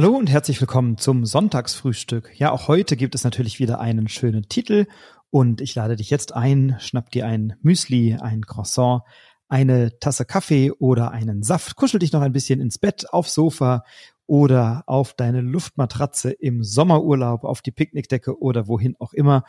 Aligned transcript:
Hallo 0.00 0.16
und 0.16 0.30
herzlich 0.30 0.60
willkommen 0.60 0.96
zum 0.96 1.26
Sonntagsfrühstück. 1.26 2.30
Ja, 2.38 2.52
auch 2.52 2.68
heute 2.68 2.96
gibt 2.96 3.16
es 3.16 3.24
natürlich 3.24 3.58
wieder 3.58 3.80
einen 3.80 4.06
schönen 4.06 4.48
Titel 4.48 4.86
und 5.30 5.60
ich 5.60 5.74
lade 5.74 5.96
dich 5.96 6.08
jetzt 6.08 6.32
ein, 6.36 6.76
schnapp 6.78 7.10
dir 7.10 7.26
ein 7.26 7.56
Müsli, 7.62 8.14
ein 8.14 8.46
Croissant, 8.46 9.02
eine 9.48 9.98
Tasse 9.98 10.24
Kaffee 10.24 10.70
oder 10.70 11.10
einen 11.10 11.42
Saft, 11.42 11.74
kuschel 11.74 11.98
dich 11.98 12.12
noch 12.12 12.20
ein 12.20 12.32
bisschen 12.32 12.60
ins 12.60 12.78
Bett, 12.78 13.12
aufs 13.12 13.34
Sofa 13.34 13.82
oder 14.28 14.84
auf 14.86 15.14
deine 15.14 15.40
Luftmatratze 15.40 16.30
im 16.30 16.62
Sommerurlaub, 16.62 17.42
auf 17.42 17.60
die 17.60 17.72
Picknickdecke 17.72 18.40
oder 18.40 18.68
wohin 18.68 18.94
auch 19.00 19.12
immer. 19.12 19.42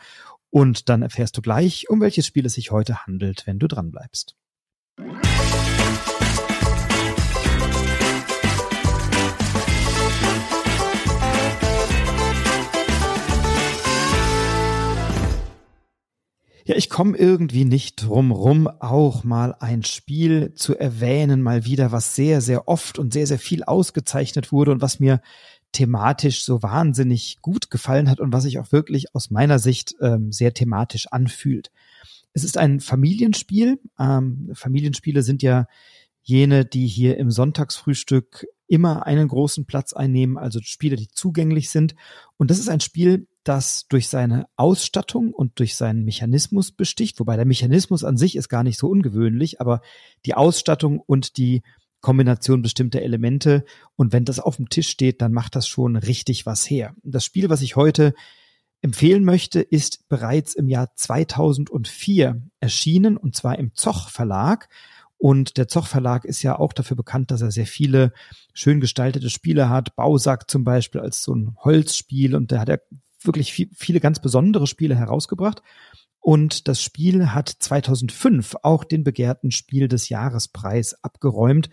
Und 0.50 0.88
dann 0.88 1.02
erfährst 1.02 1.36
du 1.36 1.42
gleich, 1.42 1.88
um 1.90 2.00
welches 2.00 2.26
Spiel 2.26 2.44
es 2.44 2.54
sich 2.54 2.72
heute 2.72 3.06
handelt, 3.06 3.46
wenn 3.46 3.60
du 3.60 3.68
dran 3.68 3.92
bleibst. 3.92 4.34
Ja, 16.70 16.76
ich 16.76 16.88
komme 16.88 17.16
irgendwie 17.16 17.64
nicht 17.64 17.96
drum 17.96 18.30
rum, 18.30 18.68
auch 18.68 19.24
mal 19.24 19.56
ein 19.58 19.82
Spiel 19.82 20.54
zu 20.54 20.78
erwähnen, 20.78 21.42
mal 21.42 21.64
wieder, 21.64 21.90
was 21.90 22.14
sehr, 22.14 22.40
sehr 22.40 22.68
oft 22.68 22.96
und 22.96 23.12
sehr, 23.12 23.26
sehr 23.26 23.40
viel 23.40 23.64
ausgezeichnet 23.64 24.52
wurde 24.52 24.70
und 24.70 24.80
was 24.80 25.00
mir 25.00 25.20
thematisch 25.72 26.44
so 26.44 26.62
wahnsinnig 26.62 27.38
gut 27.42 27.72
gefallen 27.72 28.08
hat 28.08 28.20
und 28.20 28.32
was 28.32 28.44
sich 28.44 28.60
auch 28.60 28.70
wirklich 28.70 29.16
aus 29.16 29.32
meiner 29.32 29.58
Sicht 29.58 29.96
ähm, 30.00 30.30
sehr 30.30 30.54
thematisch 30.54 31.08
anfühlt. 31.08 31.72
Es 32.34 32.44
ist 32.44 32.56
ein 32.56 32.78
Familienspiel. 32.78 33.80
Ähm, 33.98 34.52
Familienspiele 34.54 35.24
sind 35.24 35.42
ja 35.42 35.66
jene, 36.22 36.64
die 36.64 36.86
hier 36.86 37.16
im 37.16 37.32
Sonntagsfrühstück 37.32 38.46
immer 38.68 39.06
einen 39.06 39.26
großen 39.26 39.66
Platz 39.66 39.92
einnehmen, 39.92 40.38
also 40.38 40.60
Spiele, 40.62 40.94
die 40.94 41.08
zugänglich 41.08 41.68
sind. 41.68 41.96
Und 42.36 42.48
das 42.52 42.60
ist 42.60 42.68
ein 42.68 42.78
Spiel, 42.78 43.26
das 43.44 43.86
durch 43.88 44.08
seine 44.08 44.46
Ausstattung 44.56 45.32
und 45.32 45.58
durch 45.58 45.76
seinen 45.76 46.04
Mechanismus 46.04 46.72
besticht, 46.72 47.20
wobei 47.20 47.36
der 47.36 47.46
Mechanismus 47.46 48.04
an 48.04 48.16
sich 48.16 48.36
ist 48.36 48.48
gar 48.48 48.62
nicht 48.62 48.78
so 48.78 48.88
ungewöhnlich, 48.88 49.60
aber 49.60 49.80
die 50.26 50.34
Ausstattung 50.34 51.00
und 51.00 51.36
die 51.36 51.62
Kombination 52.00 52.62
bestimmter 52.62 53.02
Elemente 53.02 53.64
und 53.96 54.12
wenn 54.12 54.24
das 54.24 54.40
auf 54.40 54.56
dem 54.56 54.68
Tisch 54.68 54.88
steht, 54.88 55.20
dann 55.20 55.32
macht 55.32 55.56
das 55.56 55.68
schon 55.68 55.96
richtig 55.96 56.46
was 56.46 56.68
her. 56.68 56.94
Das 57.02 57.24
Spiel, 57.24 57.50
was 57.50 57.62
ich 57.62 57.76
heute 57.76 58.14
empfehlen 58.82 59.24
möchte, 59.24 59.60
ist 59.60 60.08
bereits 60.08 60.54
im 60.54 60.68
Jahr 60.68 60.94
2004 60.94 62.42
erschienen 62.60 63.16
und 63.16 63.36
zwar 63.36 63.58
im 63.58 63.74
Zoch 63.74 64.08
Verlag 64.08 64.68
und 65.22 65.58
der 65.58 65.68
Zoch 65.68 65.86
Verlag 65.86 66.24
ist 66.24 66.42
ja 66.42 66.58
auch 66.58 66.72
dafür 66.72 66.96
bekannt, 66.96 67.30
dass 67.30 67.42
er 67.42 67.50
sehr 67.50 67.66
viele 67.66 68.14
schön 68.54 68.80
gestaltete 68.80 69.28
Spiele 69.28 69.68
hat. 69.68 69.94
Bausack 69.94 70.50
zum 70.50 70.64
Beispiel 70.64 71.02
als 71.02 71.22
so 71.22 71.34
ein 71.34 71.56
Holzspiel 71.58 72.34
und 72.34 72.52
da 72.52 72.60
hat 72.60 72.70
er 72.70 72.80
wirklich 73.22 73.52
viel, 73.52 73.68
viele 73.74 74.00
ganz 74.00 74.20
besondere 74.20 74.66
Spiele 74.66 74.96
herausgebracht. 74.96 75.62
Und 76.20 76.68
das 76.68 76.82
Spiel 76.82 77.28
hat 77.28 77.48
2005 77.48 78.56
auch 78.62 78.84
den 78.84 79.04
begehrten 79.04 79.50
Spiel 79.50 79.88
des 79.88 80.08
Jahrespreis 80.10 81.02
abgeräumt, 81.02 81.70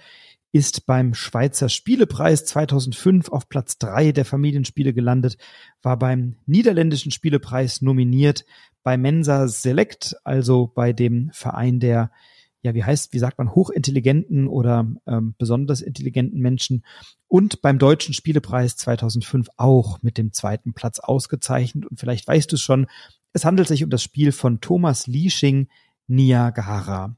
ist 0.54 0.86
beim 0.86 1.14
Schweizer 1.14 1.68
Spielepreis 1.68 2.46
2005 2.46 3.30
auf 3.30 3.50
Platz 3.50 3.78
drei 3.78 4.14
der 4.14 4.24
Familienspiele 4.24 4.94
gelandet, 4.94 5.38
war 5.82 6.00
beim 6.00 6.38
niederländischen 6.46 7.12
Spielepreis 7.12 7.82
nominiert, 7.82 8.46
bei 8.84 8.98
Mensa 8.98 9.50
Select, 9.50 10.16
also 10.24 10.68
bei 10.74 10.94
dem 10.94 11.30
Verein 11.34 11.82
der 11.82 12.10
ja, 12.62 12.74
wie 12.74 12.84
heißt, 12.84 13.14
wie 13.14 13.20
sagt 13.20 13.38
man, 13.38 13.54
hochintelligenten 13.54 14.48
oder 14.48 14.88
ähm, 15.06 15.36
besonders 15.38 15.82
intelligenten 15.82 16.40
Menschen 16.40 16.84
und 17.28 17.62
beim 17.62 17.80
Deutschen 17.80 18.14
Spielepreis 18.14 18.76
2005 18.78 19.50
auch 19.58 20.02
mit 20.02 20.18
dem 20.18 20.34
zweiten 20.34 20.74
Platz 20.74 21.00
ausgezeichnet. 21.00 21.86
Und 21.86 22.00
vielleicht 22.00 22.28
weißt 22.28 22.52
du 22.52 22.56
es 22.56 22.62
schon, 22.62 22.88
es 23.34 23.46
handelt 23.46 23.68
sich 23.68 23.84
um 23.84 23.90
das 23.90 24.02
Spiel 24.02 24.32
von 24.32 24.60
Thomas 24.62 25.08
Liesching, 25.08 25.68
Niagara. 26.08 27.16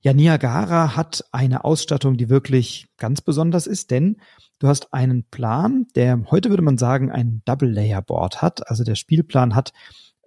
Ja, 0.00 0.12
Niagara 0.12 0.96
hat 0.96 1.24
eine 1.32 1.64
Ausstattung, 1.64 2.16
die 2.16 2.28
wirklich 2.28 2.86
ganz 2.96 3.20
besonders 3.20 3.66
ist, 3.66 3.90
denn 3.90 4.18
du 4.58 4.68
hast 4.68 4.92
einen 4.92 5.24
Plan, 5.24 5.86
der 5.94 6.24
heute 6.30 6.50
würde 6.50 6.62
man 6.62 6.78
sagen 6.78 7.10
ein 7.10 7.42
Double-Layer-Board 7.44 8.42
hat. 8.42 8.70
Also 8.70 8.84
der 8.84 8.94
Spielplan 8.94 9.54
hat 9.54 9.72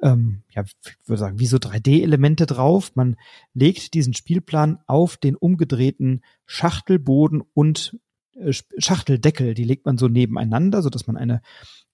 ähm, 0.02 0.44
ja, 0.52 0.64
ich 0.64 0.98
würde 1.06 1.20
sagen, 1.20 1.40
wie 1.40 1.46
so 1.46 1.58
3D-Elemente 1.58 2.46
drauf. 2.46 2.96
Man 2.96 3.18
legt 3.54 3.94
diesen 3.94 4.14
Spielplan 4.14 4.80
auf 4.88 5.18
den 5.18 5.36
umgedrehten 5.36 6.24
Schachtelboden 6.46 7.44
und 7.54 7.98
äh, 8.36 8.54
Schachteldeckel. 8.78 9.54
Die 9.54 9.64
legt 9.64 9.86
man 9.86 9.98
so 9.98 10.08
nebeneinander, 10.08 10.82
so 10.82 10.90
dass 10.90 11.08
man 11.08 11.18
eine 11.18 11.42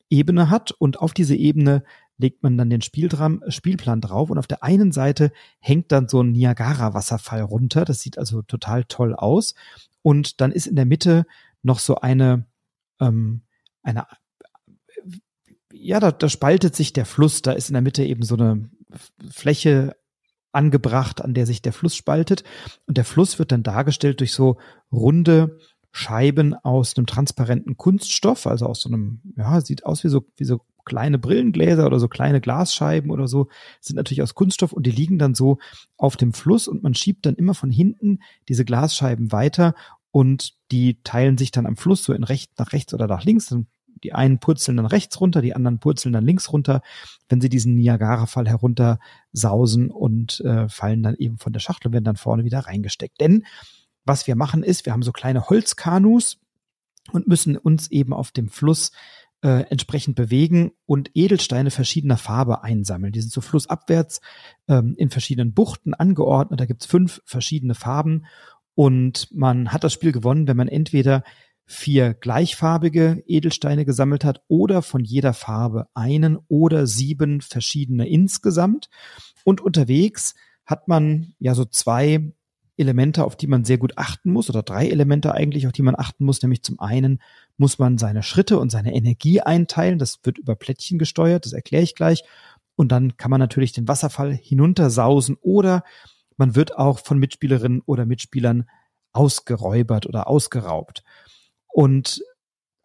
Ebene 0.09 0.49
hat 0.49 0.71
und 0.71 0.99
auf 0.99 1.13
diese 1.13 1.35
Ebene 1.35 1.83
legt 2.17 2.44
man 2.44 2.57
dann 2.57 2.69
den 2.69 2.81
Spieldram, 2.81 3.41
Spielplan 3.49 4.01
drauf 4.01 4.29
und 4.29 4.38
auf 4.38 4.47
der 4.47 4.63
einen 4.63 4.91
Seite 4.91 5.31
hängt 5.59 5.91
dann 5.91 6.07
so 6.07 6.21
ein 6.21 6.31
Niagara-Wasserfall 6.31 7.41
runter. 7.41 7.85
Das 7.85 8.01
sieht 8.01 8.17
also 8.17 8.41
total 8.41 8.85
toll 8.85 9.13
aus. 9.15 9.55
Und 10.01 10.39
dann 10.39 10.51
ist 10.51 10.67
in 10.67 10.75
der 10.75 10.85
Mitte 10.85 11.25
noch 11.63 11.79
so 11.79 11.95
eine, 11.95 12.45
ähm, 13.01 13.41
eine 13.81 14.05
ja, 15.85 16.00
da, 16.00 16.12
da 16.12 16.29
spaltet 16.29 16.75
sich 16.75 16.94
der 16.94 17.06
Fluss. 17.06 17.41
Da 17.41 17.51
ist 17.51 17.69
in 17.69 17.73
der 17.73 17.81
Mitte 17.81 18.03
eben 18.03 18.23
so 18.23 18.35
eine 18.35 18.69
Fläche 19.29 19.96
angebracht, 20.51 21.22
an 21.22 21.34
der 21.34 21.46
sich 21.46 21.62
der 21.62 21.73
Fluss 21.73 21.96
spaltet. 21.96 22.44
Und 22.88 22.97
der 22.97 23.06
Fluss 23.06 23.38
wird 23.38 23.51
dann 23.51 23.63
dargestellt 23.63 24.19
durch 24.19 24.34
so 24.34 24.57
runde 24.91 25.59
Scheiben 25.91 26.56
aus 26.56 26.97
einem 26.97 27.06
transparenten 27.06 27.78
Kunststoff, 27.78 28.47
also 28.47 28.66
aus 28.66 28.81
so 28.81 28.90
einem, 28.90 29.22
ja, 29.38 29.62
sieht 29.62 29.85
aus 29.85 30.03
wie 30.03 30.09
so, 30.09 30.25
wie 30.38 30.44
so 30.44 30.62
kleine 30.84 31.18
Brillengläser 31.18 31.85
oder 31.85 32.00
so 32.00 32.07
kleine 32.07 32.41
Glasscheiben 32.41 33.12
oder 33.12 33.28
so, 33.28 33.47
sind 33.79 33.95
natürlich 33.95 34.22
aus 34.22 34.35
Kunststoff 34.35 34.74
und 34.74 34.85
die 34.85 34.91
liegen 34.91 35.18
dann 35.18 35.35
so 35.35 35.57
auf 35.97 36.18
dem 36.18 36.34
Fluss 36.34 36.68
und 36.68 36.84
man 36.84 36.95
schiebt 36.95 37.25
dann 37.25 37.35
immer 37.35 37.53
von 37.53 37.72
hinten 37.72 38.19
diese 38.50 38.66
Glasscheiben 38.66 39.31
weiter 39.31 39.74
und 40.12 40.53
die 40.72 41.01
teilen 41.03 41.38
sich 41.38 41.51
dann 41.51 41.66
am 41.66 41.78
Fluss 41.78 42.03
so 42.03 42.13
in 42.13 42.24
rechts, 42.24 42.53
nach 42.57 42.74
rechts 42.74 42.94
oder 42.94 43.07
nach 43.07 43.24
links. 43.24 43.47
Dann 43.47 43.68
die 44.03 44.13
einen 44.13 44.39
purzeln 44.39 44.78
dann 44.78 44.85
rechts 44.85 45.19
runter, 45.19 45.41
die 45.41 45.56
anderen 45.56 45.79
purzeln 45.79 46.13
dann 46.13 46.25
links 46.25 46.51
runter, 46.51 46.81
wenn 47.29 47.41
sie 47.41 47.50
diesen 47.50 47.75
Niagara-Fall 47.75 48.47
herunter 48.47 49.00
sausen 49.31 49.89
und 49.89 50.41
äh, 50.41 50.67
fallen 50.69 51.03
dann 51.03 51.16
eben 51.16 51.38
von 51.38 51.53
der 51.53 51.59
Schachtel 51.59 51.89
und 51.89 51.94
werden 51.94 52.06
dann 52.06 52.16
vorne 52.16 52.44
wieder 52.44 52.59
reingesteckt. 52.59 53.19
Denn 53.19 53.45
was 54.06 54.28
wir 54.28 54.35
machen 54.35 54.63
ist, 54.63 54.85
wir 54.85 54.94
haben 54.94 55.03
so 55.03 55.11
kleine 55.11 55.50
Holzkanus 55.50 56.38
und 57.11 57.28
müssen 57.28 57.57
uns 57.57 57.89
eben 57.91 58.13
auf 58.13 58.31
dem 58.31 58.50
Fluss 58.50 58.91
äh, 59.41 59.66
entsprechend 59.69 60.16
bewegen 60.16 60.72
und 60.85 61.12
Edelsteine 61.13 61.72
verschiedener 61.72 62.17
Farbe 62.17 62.63
einsammeln. 62.63 63.13
Die 63.13 63.22
sind 63.22 63.31
so 63.31 63.41
flussabwärts 63.41 64.22
ähm, 64.67 64.95
in 64.97 65.09
verschiedenen 65.09 65.53
Buchten 65.53 65.94
angeordnet. 65.94 66.59
Da 66.59 66.66
gibt's 66.66 66.85
fünf 66.85 67.22
verschiedene 67.25 67.75
Farben 67.75 68.25
und 68.75 69.29
man 69.31 69.72
hat 69.72 69.83
das 69.83 69.94
Spiel 69.94 70.12
gewonnen, 70.12 70.47
wenn 70.47 70.57
man 70.57 70.67
entweder 70.67 71.23
vier 71.65 72.13
gleichfarbige 72.13 73.23
Edelsteine 73.25 73.85
gesammelt 73.85 74.23
hat 74.23 74.41
oder 74.47 74.81
von 74.81 75.03
jeder 75.03 75.33
Farbe 75.33 75.87
einen 75.93 76.37
oder 76.47 76.85
sieben 76.85 77.41
verschiedene 77.41 78.07
insgesamt. 78.07 78.89
Und 79.43 79.61
unterwegs 79.61 80.35
hat 80.65 80.87
man 80.87 81.33
ja 81.39 81.55
so 81.55 81.65
zwei 81.65 82.31
Elemente, 82.77 83.23
auf 83.23 83.35
die 83.35 83.47
man 83.47 83.63
sehr 83.63 83.77
gut 83.77 83.97
achten 83.97 84.31
muss, 84.31 84.49
oder 84.49 84.61
drei 84.61 84.89
Elemente 84.89 85.33
eigentlich, 85.33 85.65
auf 85.65 85.73
die 85.73 85.81
man 85.81 85.95
achten 85.95 86.25
muss. 86.25 86.41
Nämlich 86.41 86.61
zum 86.61 86.79
einen 86.79 87.21
muss 87.57 87.79
man 87.79 87.97
seine 87.97 88.21
Schritte 88.21 88.59
und 88.59 88.69
seine 88.69 88.93
Energie 88.93 89.41
einteilen. 89.41 89.97
Das 89.97 90.19
wird 90.23 90.37
über 90.37 90.55
Plättchen 90.55 90.99
gesteuert, 90.99 91.45
das 91.45 91.53
erkläre 91.53 91.83
ich 91.83 91.95
gleich. 91.95 92.23
Und 92.75 92.91
dann 92.91 93.15
kann 93.17 93.31
man 93.31 93.39
natürlich 93.39 93.71
den 93.71 93.87
Wasserfall 93.87 94.33
hinuntersausen 94.33 95.37
oder 95.41 95.83
man 96.37 96.55
wird 96.55 96.77
auch 96.77 96.99
von 96.99 97.17
Mitspielerinnen 97.17 97.81
oder 97.85 98.05
Mitspielern 98.05 98.69
ausgeräubert 99.13 100.05
oder 100.05 100.27
ausgeraubt. 100.27 101.03
Und 101.75 102.24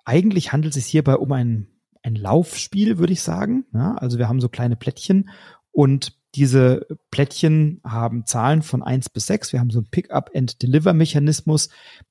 eigentlich 0.05 0.53
handelt 0.53 0.75
es 0.75 0.83
sich 0.83 0.91
hierbei 0.91 1.15
um 1.15 1.31
ein, 1.31 1.69
ein 2.03 2.17
Laufspiel, 2.17 2.99
würde 2.99 3.13
ich 3.13 3.23
sagen. 3.23 3.65
Ja, 3.73 3.95
also 3.95 4.19
wir 4.19 4.29
haben 4.29 4.41
so 4.41 4.49
kleine 4.49 4.75
Plättchen 4.75 5.31
und 5.71 6.19
diese 6.35 6.89
Plättchen 7.13 7.81
haben 7.85 8.27
Zahlen 8.27 8.63
von 8.63 8.83
eins 8.83 9.09
bis 9.09 9.27
sechs. 9.27 9.53
Wir 9.53 9.61
haben 9.61 9.71
so 9.71 9.79
einen 9.79 9.91
Pick-up-and-Deliver-Mechanismus, 9.93 11.69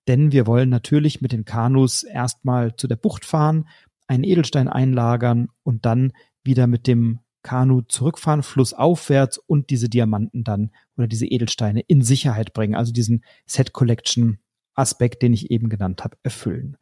denn 0.07 0.31
wir 0.31 0.47
wollen 0.47 0.69
natürlich 0.69 1.19
mit 1.19 1.33
den 1.33 1.43
Kanus 1.43 2.03
erstmal 2.03 2.73
zu 2.77 2.87
der 2.87 2.95
Bucht 2.95 3.25
fahren, 3.25 3.67
einen 4.07 4.23
Edelstein 4.23 4.69
einlagern 4.69 5.49
und 5.63 5.85
dann 5.85 6.13
wieder 6.45 6.65
mit 6.65 6.87
dem 6.87 7.19
Kanu 7.43 7.81
zurückfahren, 7.81 8.41
flussaufwärts 8.41 9.37
und 9.37 9.69
diese 9.69 9.89
Diamanten 9.89 10.45
dann 10.45 10.71
oder 10.95 11.07
diese 11.07 11.25
Edelsteine 11.25 11.81
in 11.81 12.03
Sicherheit 12.03 12.53
bringen. 12.53 12.75
Also 12.75 12.93
diesen 12.93 13.25
Set 13.45 13.73
Collection 13.73 14.39
Aspekt, 14.79 15.21
den 15.21 15.33
ich 15.33 15.51
eben 15.51 15.69
genannt 15.69 16.03
habe, 16.03 16.17
erfüllen. 16.23 16.77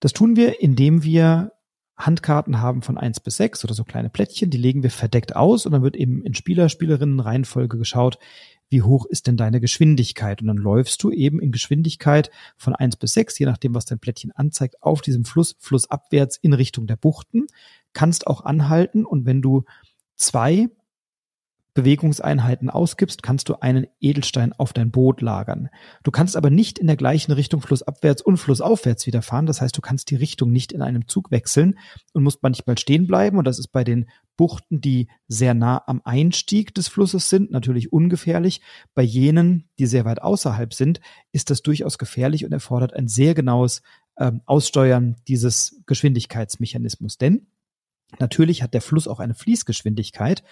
Das 0.00 0.12
tun 0.12 0.36
wir, 0.36 0.60
indem 0.60 1.02
wir 1.02 1.52
Handkarten 1.96 2.60
haben 2.60 2.82
von 2.82 2.96
eins 2.96 3.20
bis 3.20 3.36
sechs 3.36 3.62
oder 3.64 3.74
so 3.74 3.84
kleine 3.84 4.08
Plättchen, 4.08 4.50
die 4.50 4.58
legen 4.58 4.82
wir 4.82 4.90
verdeckt 4.90 5.36
aus 5.36 5.66
und 5.66 5.72
dann 5.72 5.82
wird 5.82 5.96
eben 5.96 6.24
in 6.24 6.34
Spieler, 6.34 6.68
Spielerinnen 6.68 7.20
Reihenfolge 7.20 7.76
geschaut, 7.76 8.18
wie 8.70 8.82
hoch 8.82 9.04
ist 9.06 9.26
denn 9.26 9.36
deine 9.36 9.60
Geschwindigkeit? 9.60 10.40
Und 10.40 10.46
dann 10.46 10.56
läufst 10.56 11.02
du 11.02 11.10
eben 11.10 11.40
in 11.40 11.50
Geschwindigkeit 11.50 12.30
von 12.56 12.74
eins 12.74 12.96
bis 12.96 13.12
sechs, 13.12 13.38
je 13.38 13.46
nachdem, 13.46 13.74
was 13.74 13.84
dein 13.84 13.98
Plättchen 13.98 14.30
anzeigt, 14.32 14.82
auf 14.82 15.02
diesem 15.02 15.24
Fluss, 15.24 15.56
flussabwärts 15.58 16.36
in 16.36 16.52
Richtung 16.52 16.86
der 16.86 16.96
Buchten, 16.96 17.46
kannst 17.92 18.26
auch 18.28 18.44
anhalten 18.44 19.04
und 19.04 19.26
wenn 19.26 19.42
du 19.42 19.64
zwei 20.14 20.68
Bewegungseinheiten 21.74 22.70
ausgibst, 22.70 23.22
kannst 23.22 23.48
du 23.48 23.56
einen 23.60 23.86
Edelstein 24.00 24.52
auf 24.52 24.72
dein 24.72 24.90
Boot 24.90 25.20
lagern. 25.20 25.68
Du 26.02 26.10
kannst 26.10 26.36
aber 26.36 26.50
nicht 26.50 26.78
in 26.78 26.86
der 26.86 26.96
gleichen 26.96 27.32
Richtung 27.32 27.60
flussabwärts 27.60 28.22
und 28.22 28.38
flussaufwärts 28.38 29.06
wieder 29.06 29.22
fahren. 29.22 29.46
Das 29.46 29.60
heißt, 29.60 29.76
du 29.76 29.80
kannst 29.80 30.10
die 30.10 30.16
Richtung 30.16 30.50
nicht 30.50 30.72
in 30.72 30.82
einem 30.82 31.06
Zug 31.08 31.30
wechseln 31.30 31.78
und 32.12 32.22
musst 32.22 32.42
manchmal 32.42 32.78
stehen 32.78 33.06
bleiben. 33.06 33.38
Und 33.38 33.44
das 33.44 33.58
ist 33.58 33.68
bei 33.68 33.84
den 33.84 34.06
Buchten, 34.36 34.80
die 34.80 35.08
sehr 35.28 35.54
nah 35.54 35.82
am 35.86 36.00
Einstieg 36.04 36.74
des 36.74 36.88
Flusses 36.88 37.28
sind, 37.28 37.50
natürlich 37.50 37.92
ungefährlich. 37.92 38.62
Bei 38.94 39.02
jenen, 39.02 39.68
die 39.78 39.86
sehr 39.86 40.04
weit 40.04 40.22
außerhalb 40.22 40.72
sind, 40.72 41.00
ist 41.30 41.50
das 41.50 41.62
durchaus 41.62 41.98
gefährlich 41.98 42.44
und 42.44 42.52
erfordert 42.52 42.94
ein 42.94 43.06
sehr 43.06 43.34
genaues 43.34 43.82
ähm, 44.18 44.40
Aussteuern 44.46 45.16
dieses 45.28 45.82
Geschwindigkeitsmechanismus. 45.86 47.18
Denn 47.18 47.48
natürlich 48.18 48.62
hat 48.62 48.74
der 48.74 48.82
Fluss 48.82 49.08
auch 49.08 49.20
eine 49.20 49.34
Fließgeschwindigkeit 49.34 50.42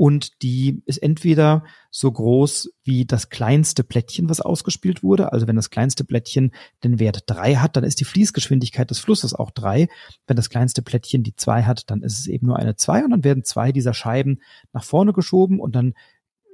und 0.00 0.40
die 0.40 0.82
ist 0.86 0.96
entweder 0.96 1.62
so 1.90 2.10
groß 2.10 2.72
wie 2.84 3.04
das 3.04 3.28
kleinste 3.28 3.84
Plättchen, 3.84 4.30
was 4.30 4.40
ausgespielt 4.40 5.02
wurde. 5.02 5.30
Also 5.34 5.46
wenn 5.46 5.56
das 5.56 5.68
kleinste 5.68 6.04
Plättchen 6.04 6.52
den 6.82 6.98
Wert 6.98 7.24
drei 7.26 7.56
hat, 7.56 7.76
dann 7.76 7.84
ist 7.84 8.00
die 8.00 8.06
Fließgeschwindigkeit 8.06 8.90
des 8.90 8.98
Flusses 8.98 9.34
auch 9.34 9.50
drei. 9.50 9.88
Wenn 10.26 10.36
das 10.36 10.48
kleinste 10.48 10.80
Plättchen 10.80 11.22
die 11.22 11.36
zwei 11.36 11.64
hat, 11.64 11.90
dann 11.90 12.02
ist 12.02 12.18
es 12.18 12.28
eben 12.28 12.46
nur 12.46 12.56
eine 12.56 12.76
zwei 12.76 13.04
und 13.04 13.10
dann 13.10 13.24
werden 13.24 13.44
zwei 13.44 13.72
dieser 13.72 13.92
Scheiben 13.92 14.40
nach 14.72 14.84
vorne 14.84 15.12
geschoben 15.12 15.60
und 15.60 15.76
dann 15.76 15.92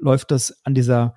läuft 0.01 0.33
das 0.33 0.65
an 0.65 0.75
dieser 0.75 1.15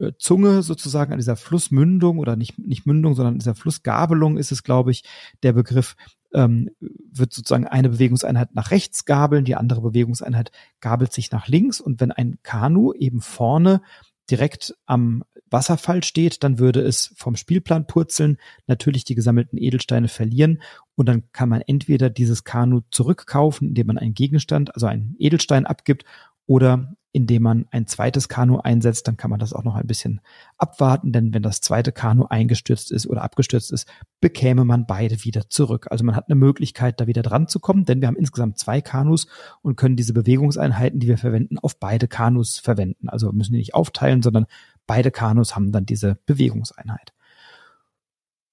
äh, 0.00 0.12
Zunge 0.18 0.62
sozusagen 0.62 1.12
an 1.12 1.18
dieser 1.18 1.36
Flussmündung 1.36 2.18
oder 2.18 2.36
nicht, 2.36 2.58
nicht 2.58 2.84
Mündung, 2.84 3.14
sondern 3.14 3.38
dieser 3.38 3.54
Flussgabelung 3.54 4.36
ist 4.36 4.52
es, 4.52 4.64
glaube 4.64 4.90
ich, 4.90 5.04
der 5.42 5.54
Begriff, 5.54 5.96
ähm, 6.32 6.70
wird 6.80 7.32
sozusagen 7.32 7.66
eine 7.66 7.90
Bewegungseinheit 7.90 8.54
nach 8.54 8.70
rechts 8.70 9.04
gabeln, 9.04 9.44
die 9.44 9.56
andere 9.56 9.80
Bewegungseinheit 9.80 10.52
gabelt 10.80 11.12
sich 11.12 11.30
nach 11.30 11.48
links. 11.48 11.80
Und 11.80 12.00
wenn 12.00 12.12
ein 12.12 12.38
Kanu 12.42 12.92
eben 12.92 13.20
vorne 13.20 13.82
direkt 14.30 14.74
am 14.86 15.24
Wasserfall 15.50 16.04
steht, 16.04 16.44
dann 16.44 16.58
würde 16.58 16.80
es 16.80 17.12
vom 17.16 17.34
Spielplan 17.34 17.86
purzeln, 17.86 18.38
natürlich 18.66 19.04
die 19.04 19.16
gesammelten 19.16 19.58
Edelsteine 19.58 20.08
verlieren. 20.08 20.62
Und 20.94 21.08
dann 21.08 21.24
kann 21.32 21.48
man 21.48 21.62
entweder 21.62 22.10
dieses 22.10 22.44
Kanu 22.44 22.80
zurückkaufen, 22.90 23.68
indem 23.68 23.88
man 23.88 23.98
einen 23.98 24.14
Gegenstand, 24.14 24.74
also 24.74 24.86
einen 24.86 25.16
Edelstein 25.18 25.66
abgibt 25.66 26.04
oder 26.46 26.94
indem 27.12 27.42
man 27.42 27.66
ein 27.70 27.86
zweites 27.86 28.28
Kanu 28.28 28.58
einsetzt, 28.58 29.08
dann 29.08 29.16
kann 29.16 29.30
man 29.30 29.40
das 29.40 29.52
auch 29.52 29.64
noch 29.64 29.74
ein 29.74 29.86
bisschen 29.86 30.20
abwarten, 30.58 31.12
denn 31.12 31.34
wenn 31.34 31.42
das 31.42 31.60
zweite 31.60 31.92
Kanu 31.92 32.26
eingestürzt 32.26 32.92
ist 32.92 33.06
oder 33.06 33.22
abgestürzt 33.22 33.72
ist, 33.72 33.88
bekäme 34.20 34.64
man 34.64 34.86
beide 34.86 35.24
wieder 35.24 35.48
zurück. 35.48 35.88
Also 35.90 36.04
man 36.04 36.14
hat 36.14 36.28
eine 36.28 36.36
Möglichkeit, 36.36 37.00
da 37.00 37.06
wieder 37.06 37.22
dran 37.22 37.48
zu 37.48 37.58
kommen, 37.58 37.84
denn 37.84 38.00
wir 38.00 38.08
haben 38.08 38.16
insgesamt 38.16 38.58
zwei 38.58 38.80
Kanus 38.80 39.26
und 39.62 39.76
können 39.76 39.96
diese 39.96 40.12
Bewegungseinheiten, 40.12 41.00
die 41.00 41.08
wir 41.08 41.18
verwenden, 41.18 41.58
auf 41.58 41.78
beide 41.78 42.06
Kanus 42.06 42.58
verwenden. 42.58 43.08
Also 43.08 43.32
müssen 43.32 43.52
die 43.52 43.58
nicht 43.58 43.74
aufteilen, 43.74 44.22
sondern 44.22 44.46
beide 44.86 45.10
Kanus 45.10 45.56
haben 45.56 45.72
dann 45.72 45.86
diese 45.86 46.18
Bewegungseinheit. 46.26 47.12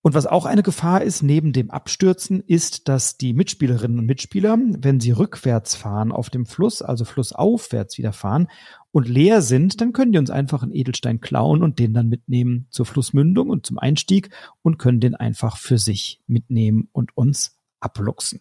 Und 0.07 0.13
was 0.13 0.25
auch 0.25 0.45
eine 0.45 0.63
Gefahr 0.63 1.01
ist, 1.01 1.21
neben 1.21 1.51
dem 1.51 1.69
Abstürzen, 1.69 2.39
ist, 2.39 2.87
dass 2.87 3.17
die 3.17 3.33
Mitspielerinnen 3.33 3.99
und 3.99 4.05
Mitspieler, 4.05 4.57
wenn 4.57 5.01
sie 5.01 5.11
rückwärts 5.11 5.75
fahren 5.75 6.13
auf 6.13 6.29
dem 6.29 6.45
Fluss, 6.45 6.81
also 6.81 7.03
flussaufwärts 7.03 7.97
wieder 7.97 8.13
fahren 8.13 8.47
und 8.91 9.09
leer 9.09 9.41
sind, 9.41 9.81
dann 9.81 9.91
können 9.91 10.13
die 10.13 10.17
uns 10.17 10.29
einfach 10.29 10.63
einen 10.63 10.71
Edelstein 10.71 11.19
klauen 11.19 11.61
und 11.61 11.77
den 11.77 11.93
dann 11.93 12.07
mitnehmen 12.07 12.67
zur 12.69 12.85
Flussmündung 12.85 13.49
und 13.49 13.65
zum 13.65 13.79
Einstieg 13.79 14.29
und 14.61 14.79
können 14.79 15.01
den 15.01 15.13
einfach 15.13 15.57
für 15.57 15.77
sich 15.77 16.21
mitnehmen 16.25 16.87
und 16.93 17.17
uns 17.17 17.59
abluchsen. 17.81 18.39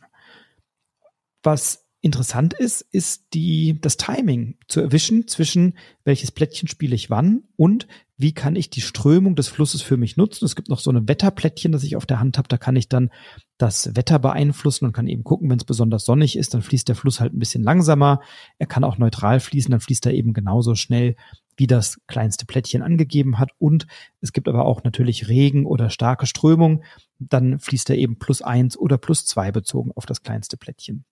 Was 1.42 1.84
interessant 2.00 2.54
ist, 2.54 2.82
ist 2.92 3.34
die, 3.34 3.80
das 3.80 3.96
Timing 3.96 4.56
zu 4.68 4.82
erwischen 4.82 5.26
zwischen 5.26 5.76
welches 6.04 6.30
Plättchen 6.30 6.68
spiele 6.68 6.94
ich 6.94 7.10
wann 7.10 7.42
und 7.56 7.88
wie 8.18 8.32
kann 8.32 8.56
ich 8.56 8.70
die 8.70 8.80
Strömung 8.80 9.36
des 9.36 9.48
Flusses 9.48 9.82
für 9.82 9.96
mich 9.96 10.16
nutzen. 10.16 10.46
Es 10.46 10.56
gibt 10.56 10.68
noch 10.68 10.78
so 10.78 10.90
ein 10.90 11.08
Wetterplättchen, 11.08 11.72
das 11.72 11.82
ich 11.82 11.96
auf 11.96 12.06
der 12.06 12.18
Hand 12.18 12.38
habe. 12.38 12.48
Da 12.48 12.56
kann 12.56 12.74
ich 12.74 12.88
dann 12.88 13.10
das 13.58 13.94
Wetter 13.94 14.18
beeinflussen 14.18 14.86
und 14.86 14.92
kann 14.92 15.06
eben 15.06 15.22
gucken, 15.22 15.50
wenn 15.50 15.58
es 15.58 15.64
besonders 15.64 16.04
sonnig 16.04 16.36
ist, 16.36 16.54
dann 16.54 16.62
fließt 16.62 16.88
der 16.88 16.96
Fluss 16.96 17.20
halt 17.20 17.34
ein 17.34 17.38
bisschen 17.38 17.62
langsamer. 17.62 18.20
Er 18.58 18.66
kann 18.66 18.84
auch 18.84 18.96
neutral 18.96 19.40
fließen, 19.40 19.70
dann 19.70 19.80
fließt 19.80 20.06
er 20.06 20.14
eben 20.14 20.32
genauso 20.32 20.74
schnell, 20.74 21.16
wie 21.58 21.66
das 21.66 21.98
kleinste 22.06 22.46
Plättchen 22.46 22.82
angegeben 22.82 23.38
hat. 23.38 23.50
Und 23.58 23.86
es 24.20 24.32
gibt 24.32 24.48
aber 24.48 24.64
auch 24.64 24.82
natürlich 24.84 25.28
Regen 25.28 25.66
oder 25.66 25.90
starke 25.90 26.26
Strömung. 26.26 26.84
Dann 27.18 27.58
fließt 27.58 27.90
er 27.90 27.96
eben 27.96 28.18
plus 28.18 28.40
eins 28.40 28.78
oder 28.78 28.98
plus 28.98 29.26
zwei 29.26 29.52
bezogen 29.52 29.92
auf 29.94 30.06
das 30.06 30.22
kleinste 30.22 30.56
Plättchen. 30.56 31.04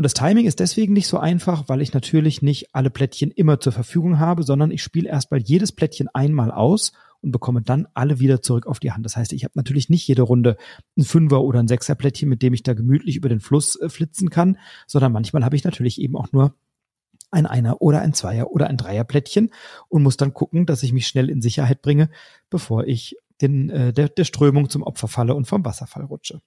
Und 0.00 0.04
das 0.04 0.14
Timing 0.14 0.46
ist 0.46 0.60
deswegen 0.60 0.94
nicht 0.94 1.08
so 1.08 1.18
einfach, 1.18 1.68
weil 1.68 1.82
ich 1.82 1.92
natürlich 1.92 2.40
nicht 2.40 2.74
alle 2.74 2.88
Plättchen 2.88 3.30
immer 3.30 3.60
zur 3.60 3.72
Verfügung 3.72 4.18
habe, 4.18 4.44
sondern 4.44 4.70
ich 4.70 4.82
spiele 4.82 5.10
erstmal 5.10 5.40
jedes 5.40 5.72
Plättchen 5.72 6.08
einmal 6.14 6.50
aus 6.50 6.92
und 7.20 7.32
bekomme 7.32 7.60
dann 7.60 7.86
alle 7.92 8.18
wieder 8.18 8.40
zurück 8.40 8.66
auf 8.66 8.80
die 8.80 8.92
Hand. 8.92 9.04
Das 9.04 9.18
heißt, 9.18 9.34
ich 9.34 9.44
habe 9.44 9.52
natürlich 9.56 9.90
nicht 9.90 10.08
jede 10.08 10.22
Runde 10.22 10.56
ein 10.96 11.04
Fünfer 11.04 11.42
oder 11.42 11.60
ein 11.60 11.68
Sechser 11.68 11.96
Plättchen, 11.96 12.30
mit 12.30 12.40
dem 12.40 12.54
ich 12.54 12.62
da 12.62 12.72
gemütlich 12.72 13.16
über 13.16 13.28
den 13.28 13.40
Fluss 13.40 13.78
äh, 13.78 13.90
flitzen 13.90 14.30
kann, 14.30 14.56
sondern 14.86 15.12
manchmal 15.12 15.44
habe 15.44 15.54
ich 15.54 15.64
natürlich 15.64 16.00
eben 16.00 16.16
auch 16.16 16.32
nur 16.32 16.54
ein 17.30 17.44
Einer 17.44 17.82
oder 17.82 18.00
ein 18.00 18.14
Zweier 18.14 18.52
oder 18.52 18.68
ein 18.68 18.78
Dreier 18.78 19.04
Plättchen 19.04 19.50
und 19.90 20.02
muss 20.02 20.16
dann 20.16 20.32
gucken, 20.32 20.64
dass 20.64 20.82
ich 20.82 20.94
mich 20.94 21.08
schnell 21.08 21.28
in 21.28 21.42
Sicherheit 21.42 21.82
bringe, 21.82 22.08
bevor 22.48 22.86
ich 22.86 23.18
den, 23.42 23.68
äh, 23.68 23.92
der, 23.92 24.08
der 24.08 24.24
Strömung 24.24 24.70
zum 24.70 24.82
Opfer 24.82 25.08
falle 25.08 25.34
und 25.34 25.44
vom 25.44 25.62
Wasserfall 25.62 26.04
rutsche. 26.04 26.40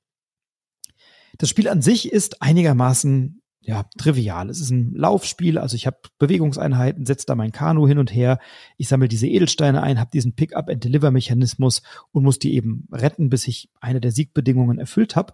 Das 1.38 1.50
Spiel 1.50 1.68
an 1.68 1.84
sich 1.84 2.12
ist 2.12 2.42
einigermaßen 2.42 3.43
ja, 3.66 3.84
trivial. 3.98 4.50
Es 4.50 4.60
ist 4.60 4.72
ein 4.72 4.94
Laufspiel, 4.94 5.58
also 5.58 5.76
ich 5.76 5.88
habe 5.88 5.98
Bewegungseinheiten, 6.20 7.06
setze 7.06 7.26
da 7.26 7.36
mein 7.36 7.54
Kanu 7.54 7.88
hin 7.88 7.98
und 7.98 8.14
her, 8.14 8.40
ich 8.78 8.90
sammle 8.90 9.08
diese 9.08 9.28
Edelsteine 9.28 9.82
ein, 9.82 10.00
habe 10.00 10.12
diesen 10.12 10.34
Pick-up-and-Deliver-Mechanismus 10.34 11.82
und 12.12 12.24
muss 12.24 12.40
die 12.40 12.56
eben 12.56 12.88
retten, 12.92 13.30
bis 13.30 13.48
ich 13.48 13.70
eine 13.80 14.02
der 14.02 14.12
Siegbedingungen 14.12 14.80
erfüllt 14.80 15.16
habe. 15.16 15.34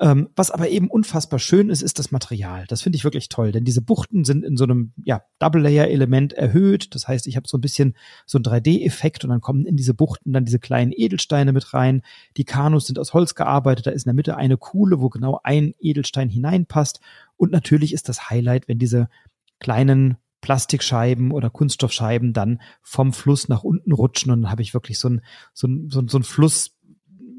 Ähm, 0.00 0.30
was 0.34 0.50
aber 0.50 0.70
eben 0.70 0.88
unfassbar 0.88 1.38
schön 1.38 1.68
ist, 1.68 1.82
ist 1.82 1.98
das 1.98 2.10
Material. 2.10 2.64
Das 2.68 2.80
finde 2.80 2.96
ich 2.96 3.04
wirklich 3.04 3.28
toll, 3.28 3.52
denn 3.52 3.64
diese 3.64 3.82
Buchten 3.82 4.24
sind 4.24 4.46
in 4.46 4.56
so 4.56 4.64
einem 4.64 4.92
ja, 5.04 5.22
Double-Layer-Element 5.40 6.32
erhöht. 6.32 6.94
Das 6.94 7.06
heißt, 7.06 7.26
ich 7.26 7.36
habe 7.36 7.46
so 7.46 7.58
ein 7.58 7.60
bisschen 7.60 7.94
so 8.24 8.38
ein 8.38 8.42
3D-Effekt 8.42 9.24
und 9.24 9.30
dann 9.30 9.42
kommen 9.42 9.66
in 9.66 9.76
diese 9.76 9.92
Buchten 9.92 10.32
dann 10.32 10.46
diese 10.46 10.58
kleinen 10.58 10.92
Edelsteine 10.92 11.52
mit 11.52 11.74
rein. 11.74 12.00
Die 12.38 12.44
Kanus 12.44 12.86
sind 12.86 12.98
aus 12.98 13.12
Holz 13.12 13.34
gearbeitet, 13.34 13.86
da 13.86 13.90
ist 13.90 14.06
in 14.06 14.08
der 14.08 14.14
Mitte 14.14 14.38
eine 14.38 14.56
Kuhle, 14.56 15.00
wo 15.00 15.10
genau 15.10 15.38
ein 15.42 15.74
Edelstein 15.78 16.30
hineinpasst. 16.30 17.00
Und 17.36 17.52
natürlich 17.52 17.92
ist 17.92 18.08
das 18.08 18.30
Highlight, 18.30 18.68
wenn 18.68 18.78
diese 18.78 19.10
kleinen 19.58 20.16
Plastikscheiben 20.40 21.32
oder 21.32 21.50
Kunststoffscheiben 21.50 22.32
dann 22.32 22.60
vom 22.82 23.12
Fluss 23.12 23.48
nach 23.48 23.62
unten 23.62 23.92
rutschen 23.92 24.32
und 24.32 24.42
dann 24.42 24.50
habe 24.50 24.62
ich 24.62 24.72
wirklich 24.72 24.98
so 24.98 25.10
ein, 25.10 25.20
so 25.52 25.68
so 25.88 26.00
ein, 26.00 26.08
so 26.08 26.18
ein 26.18 26.22
Fluss, 26.22 26.76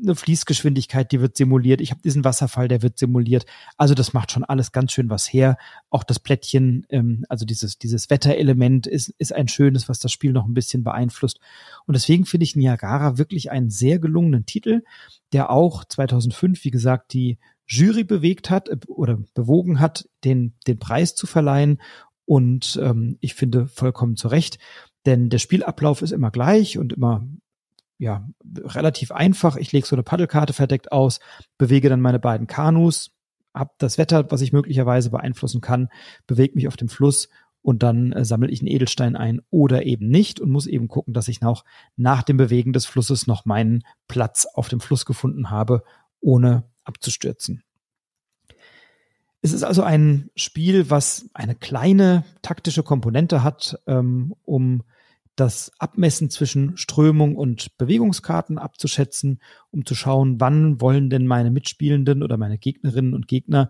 eine 0.01 0.15
Fließgeschwindigkeit, 0.15 1.11
die 1.11 1.21
wird 1.21 1.37
simuliert. 1.37 1.81
Ich 1.81 1.91
habe 1.91 2.01
diesen 2.01 2.23
Wasserfall, 2.23 2.67
der 2.67 2.81
wird 2.81 2.97
simuliert. 2.97 3.45
Also 3.77 3.93
das 3.93 4.13
macht 4.13 4.31
schon 4.31 4.43
alles 4.43 4.71
ganz 4.71 4.91
schön 4.91 5.09
was 5.09 5.31
her. 5.31 5.57
Auch 5.89 6.03
das 6.03 6.19
Plättchen, 6.19 6.85
ähm, 6.89 7.25
also 7.29 7.45
dieses, 7.45 7.77
dieses 7.77 8.09
Wetterelement 8.09 8.87
ist, 8.87 9.09
ist 9.17 9.33
ein 9.33 9.47
schönes, 9.47 9.89
was 9.89 9.99
das 9.99 10.11
Spiel 10.11 10.31
noch 10.31 10.45
ein 10.45 10.53
bisschen 10.53 10.83
beeinflusst. 10.83 11.39
Und 11.85 11.95
deswegen 11.95 12.25
finde 12.25 12.43
ich 12.43 12.55
Niagara 12.55 13.17
wirklich 13.17 13.51
einen 13.51 13.69
sehr 13.69 13.99
gelungenen 13.99 14.45
Titel, 14.45 14.83
der 15.33 15.49
auch 15.49 15.85
2005, 15.85 16.63
wie 16.63 16.71
gesagt, 16.71 17.13
die 17.13 17.37
Jury 17.67 18.03
bewegt 18.03 18.49
hat 18.49 18.69
äh, 18.69 18.77
oder 18.87 19.19
bewogen 19.33 19.79
hat, 19.79 20.09
den, 20.23 20.53
den 20.67 20.79
Preis 20.79 21.15
zu 21.15 21.27
verleihen. 21.27 21.81
Und 22.25 22.79
ähm, 22.81 23.17
ich 23.21 23.33
finde 23.33 23.67
vollkommen 23.67 24.15
zu 24.15 24.27
Recht, 24.27 24.59
denn 25.05 25.29
der 25.29 25.39
Spielablauf 25.39 26.01
ist 26.01 26.11
immer 26.11 26.31
gleich 26.31 26.77
und 26.77 26.93
immer 26.93 27.25
ja, 28.01 28.27
relativ 28.57 29.11
einfach. 29.11 29.57
Ich 29.57 29.71
lege 29.71 29.85
so 29.85 29.95
eine 29.95 30.01
Paddelkarte 30.01 30.53
verdeckt 30.53 30.91
aus, 30.91 31.19
bewege 31.59 31.87
dann 31.87 32.01
meine 32.01 32.17
beiden 32.17 32.47
Kanus, 32.47 33.11
hab 33.53 33.77
das 33.77 33.99
Wetter, 33.99 34.31
was 34.31 34.41
ich 34.41 34.51
möglicherweise 34.51 35.11
beeinflussen 35.11 35.61
kann, 35.61 35.87
bewege 36.25 36.55
mich 36.55 36.67
auf 36.67 36.77
dem 36.77 36.89
Fluss 36.89 37.29
und 37.61 37.83
dann 37.83 38.11
äh, 38.11 38.25
sammle 38.25 38.49
ich 38.49 38.61
einen 38.61 38.69
Edelstein 38.69 39.15
ein 39.15 39.39
oder 39.51 39.85
eben 39.85 40.09
nicht 40.09 40.39
und 40.39 40.49
muss 40.49 40.65
eben 40.65 40.87
gucken, 40.87 41.13
dass 41.13 41.27
ich 41.27 41.41
noch 41.41 41.63
nach 41.95 42.23
dem 42.23 42.37
Bewegen 42.37 42.73
des 42.73 42.87
Flusses 42.87 43.27
noch 43.27 43.45
meinen 43.45 43.83
Platz 44.07 44.47
auf 44.51 44.67
dem 44.67 44.79
Fluss 44.79 45.05
gefunden 45.05 45.51
habe, 45.51 45.83
ohne 46.21 46.63
abzustürzen. 46.83 47.63
Es 49.43 49.53
ist 49.53 49.61
also 49.61 49.83
ein 49.83 50.31
Spiel, 50.35 50.89
was 50.89 51.29
eine 51.35 51.53
kleine 51.53 52.23
taktische 52.41 52.81
Komponente 52.81 53.43
hat, 53.43 53.77
ähm, 53.85 54.33
um 54.43 54.81
das 55.35 55.71
Abmessen 55.79 56.29
zwischen 56.29 56.77
Strömung 56.77 57.35
und 57.35 57.77
Bewegungskarten 57.77 58.57
abzuschätzen, 58.57 59.41
um 59.71 59.85
zu 59.85 59.95
schauen, 59.95 60.39
wann 60.39 60.81
wollen 60.81 61.09
denn 61.09 61.25
meine 61.25 61.51
Mitspielenden 61.51 62.21
oder 62.23 62.37
meine 62.37 62.57
Gegnerinnen 62.57 63.13
und 63.13 63.27
Gegner 63.27 63.69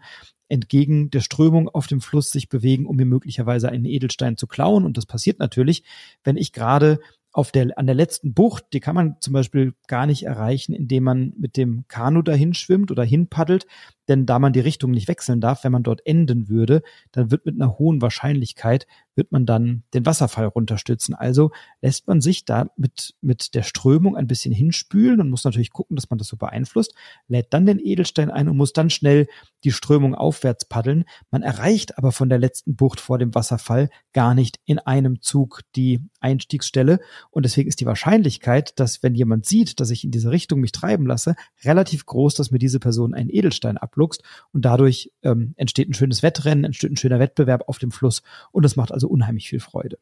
entgegen 0.49 1.09
der 1.11 1.21
Strömung 1.21 1.69
auf 1.69 1.87
dem 1.87 2.01
Fluss 2.01 2.29
sich 2.29 2.49
bewegen, 2.49 2.85
um 2.85 2.97
mir 2.97 3.05
möglicherweise 3.05 3.69
einen 3.69 3.85
Edelstein 3.85 4.35
zu 4.35 4.47
klauen. 4.47 4.83
Und 4.83 4.97
das 4.97 5.05
passiert 5.05 5.39
natürlich, 5.39 5.83
wenn 6.23 6.35
ich 6.35 6.51
gerade 6.51 6.99
auf 7.33 7.51
der, 7.51 7.77
an 7.77 7.85
der 7.85 7.95
letzten 7.95 8.33
Bucht, 8.33 8.65
die 8.73 8.81
kann 8.81 8.95
man 8.95 9.15
zum 9.21 9.33
Beispiel 9.33 9.73
gar 9.87 10.05
nicht 10.05 10.23
erreichen, 10.23 10.73
indem 10.73 11.05
man 11.05 11.33
mit 11.37 11.55
dem 11.55 11.85
Kanu 11.87 12.21
dahin 12.21 12.53
schwimmt 12.53 12.91
oder 12.91 13.03
hinpaddelt, 13.05 13.67
denn 14.09 14.25
da 14.25 14.39
man 14.39 14.51
die 14.51 14.59
Richtung 14.59 14.91
nicht 14.91 15.07
wechseln 15.07 15.39
darf, 15.39 15.63
wenn 15.63 15.71
man 15.71 15.83
dort 15.83 16.05
enden 16.05 16.49
würde, 16.49 16.81
dann 17.13 17.31
wird 17.31 17.45
mit 17.45 17.55
einer 17.55 17.79
hohen 17.79 18.01
Wahrscheinlichkeit, 18.01 18.85
wird 19.15 19.31
man 19.31 19.45
dann 19.45 19.83
den 19.93 20.05
Wasserfall 20.05 20.45
runterstützen. 20.45 21.15
Also 21.15 21.51
lässt 21.81 22.07
man 22.07 22.21
sich 22.21 22.45
da 22.45 22.69
mit, 22.77 23.15
mit 23.21 23.55
der 23.55 23.63
Strömung 23.63 24.15
ein 24.15 24.27
bisschen 24.27 24.53
hinspülen 24.53 25.19
und 25.19 25.29
muss 25.29 25.43
natürlich 25.43 25.71
gucken, 25.71 25.95
dass 25.95 26.09
man 26.09 26.17
das 26.17 26.27
so 26.27 26.37
beeinflusst, 26.37 26.93
lädt 27.27 27.53
dann 27.53 27.65
den 27.65 27.79
Edelstein 27.79 28.31
ein 28.31 28.47
und 28.47 28.57
muss 28.57 28.73
dann 28.73 28.89
schnell 28.89 29.27
die 29.63 29.71
Strömung 29.71 30.15
aufwärts 30.15 30.65
paddeln. 30.65 31.05
Man 31.29 31.43
erreicht 31.43 31.97
aber 31.97 32.11
von 32.11 32.29
der 32.29 32.39
letzten 32.39 32.75
Bucht 32.75 32.99
vor 32.99 33.17
dem 33.17 33.35
Wasserfall 33.35 33.89
gar 34.13 34.33
nicht 34.33 34.59
in 34.65 34.79
einem 34.79 35.21
Zug 35.21 35.61
die 35.75 35.99
Einstiegsstelle 36.19 36.99
und 37.29 37.45
deswegen 37.45 37.69
ist 37.69 37.79
die 37.79 37.85
Wahrscheinlichkeit, 37.85 38.79
dass 38.79 39.03
wenn 39.03 39.15
jemand 39.15 39.45
sieht, 39.45 39.79
dass 39.79 39.89
ich 39.89 40.03
in 40.03 40.11
diese 40.11 40.31
Richtung 40.31 40.59
mich 40.59 40.71
treiben 40.71 41.05
lasse, 41.05 41.35
relativ 41.63 42.05
groß, 42.05 42.35
dass 42.35 42.51
mir 42.51 42.59
diese 42.59 42.79
Person 42.79 43.13
einen 43.13 43.29
Edelstein 43.29 43.77
abluchst 43.77 44.23
und 44.51 44.65
dadurch 44.65 45.11
ähm, 45.23 45.53
entsteht 45.57 45.89
ein 45.89 45.93
schönes 45.93 46.23
Wettrennen, 46.23 46.63
entsteht 46.63 46.91
ein 46.91 46.97
schöner 46.97 47.19
Wettbewerb 47.19 47.67
auf 47.67 47.79
dem 47.79 47.91
Fluss 47.91 48.21
und 48.51 48.63
das 48.63 48.75
macht 48.75 48.91
also 48.91 49.00
unheimlich 49.09 49.49
viel 49.49 49.59
Freude. 49.59 49.97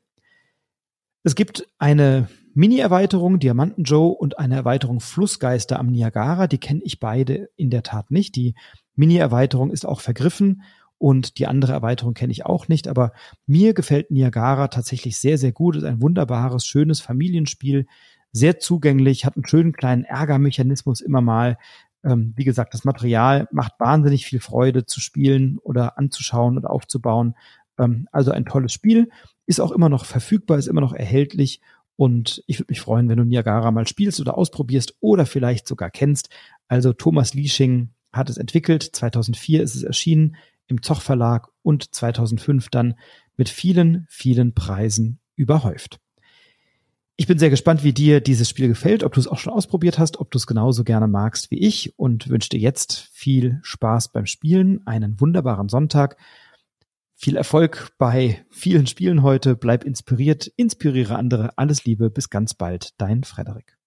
Es 1.23 1.35
gibt 1.35 1.67
eine 1.77 2.29
Mini-Erweiterung 2.53 3.39
Diamanten 3.39 3.83
Joe 3.83 4.13
und 4.13 4.39
eine 4.39 4.55
Erweiterung 4.55 4.99
Flussgeister 4.99 5.79
am 5.79 5.87
Niagara. 5.87 6.47
Die 6.47 6.57
kenne 6.57 6.81
ich 6.83 6.99
beide 6.99 7.49
in 7.55 7.69
der 7.69 7.83
Tat 7.83 8.11
nicht. 8.11 8.35
Die 8.35 8.55
Mini-Erweiterung 8.95 9.71
ist 9.71 9.85
auch 9.85 10.01
vergriffen 10.01 10.63
und 10.97 11.37
die 11.37 11.47
andere 11.47 11.71
Erweiterung 11.71 12.13
kenne 12.13 12.31
ich 12.31 12.45
auch 12.45 12.67
nicht. 12.67 12.87
Aber 12.87 13.13
mir 13.45 13.73
gefällt 13.73 14.11
Niagara 14.11 14.67
tatsächlich 14.67 15.17
sehr, 15.17 15.37
sehr 15.37 15.51
gut. 15.51 15.75
Es 15.75 15.83
ist 15.83 15.89
ein 15.89 16.01
wunderbares, 16.01 16.65
schönes 16.65 16.99
Familienspiel, 16.99 17.85
sehr 18.31 18.59
zugänglich, 18.59 19.25
hat 19.25 19.35
einen 19.35 19.47
schönen 19.47 19.73
kleinen 19.73 20.03
Ärgermechanismus 20.03 21.01
immer 21.01 21.21
mal. 21.21 21.57
Ähm, 22.03 22.33
wie 22.35 22.43
gesagt, 22.45 22.73
das 22.73 22.85
Material 22.85 23.47
macht 23.51 23.73
wahnsinnig 23.79 24.25
viel 24.25 24.39
Freude 24.39 24.85
zu 24.85 24.99
spielen 24.99 25.57
oder 25.59 25.97
anzuschauen 25.97 26.57
und 26.57 26.65
aufzubauen. 26.65 27.35
Ähm, 27.79 28.07
also 28.11 28.31
ein 28.31 28.45
tolles 28.45 28.73
Spiel, 28.73 29.09
ist 29.47 29.59
auch 29.59 29.71
immer 29.71 29.89
noch 29.89 30.05
verfügbar, 30.05 30.59
ist 30.59 30.67
immer 30.67 30.81
noch 30.81 30.93
erhältlich 30.93 31.61
und 31.95 32.43
ich 32.47 32.59
würde 32.59 32.71
mich 32.71 32.81
freuen, 32.81 33.09
wenn 33.09 33.17
du 33.17 33.25
Niagara 33.25 33.71
mal 33.71 33.87
spielst 33.87 34.21
oder 34.21 34.37
ausprobierst 34.37 34.95
oder 34.99 35.25
vielleicht 35.25 35.67
sogar 35.67 35.89
kennst. 35.89 36.29
Also 36.67 36.93
Thomas 36.93 37.33
Liesching 37.33 37.89
hat 38.13 38.29
es 38.29 38.37
entwickelt, 38.37 38.83
2004 38.83 39.61
ist 39.61 39.75
es 39.75 39.83
erschienen 39.83 40.35
im 40.67 40.81
Zoch 40.81 41.01
Verlag 41.01 41.49
und 41.61 41.93
2005 41.93 42.69
dann 42.69 42.93
mit 43.35 43.49
vielen, 43.49 44.05
vielen 44.07 44.53
Preisen 44.53 45.19
überhäuft. 45.35 45.99
Ich 47.17 47.27
bin 47.27 47.37
sehr 47.37 47.49
gespannt, 47.49 47.83
wie 47.83 47.91
dir 47.91 48.21
dieses 48.21 48.47
Spiel 48.47 48.69
gefällt, 48.69 49.03
ob 49.03 49.13
du 49.13 49.19
es 49.19 49.27
auch 49.27 49.39
schon 49.39 49.51
ausprobiert 49.51 49.99
hast, 49.99 50.21
ob 50.21 50.31
du 50.31 50.37
es 50.37 50.47
genauso 50.47 50.85
gerne 50.85 51.09
magst 51.09 51.51
wie 51.51 51.59
ich 51.59 51.99
und 51.99 52.29
wünsche 52.29 52.47
dir 52.47 52.61
jetzt 52.61 53.09
viel 53.11 53.59
Spaß 53.61 54.13
beim 54.13 54.25
Spielen, 54.25 54.87
einen 54.87 55.19
wunderbaren 55.19 55.67
Sonntag, 55.67 56.15
viel 57.21 57.35
Erfolg 57.35 57.89
bei 57.97 58.45
vielen 58.49 58.87
Spielen 58.87 59.23
heute. 59.23 59.57
Bleib 59.57 59.83
inspiriert, 59.83 60.47
inspiriere 60.55 61.17
andere. 61.17 61.49
Alles 61.57 61.83
Liebe, 61.83 62.09
bis 62.09 62.29
ganz 62.29 62.53
bald. 62.53 62.93
Dein 62.97 63.25
Frederik. 63.25 63.77